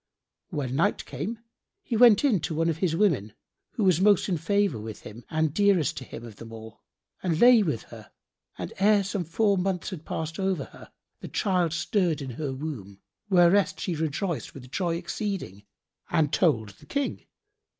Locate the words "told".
16.33-16.69